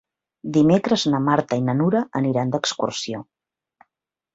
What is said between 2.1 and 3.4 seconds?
aniran d'excursió.